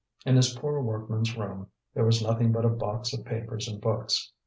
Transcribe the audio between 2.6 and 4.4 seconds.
a box of papers and books.